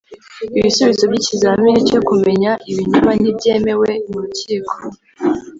[0.59, 4.73] ibisubizo by'ikizamini cyo kumenya ibinyoma ntibyemewe mu rukiko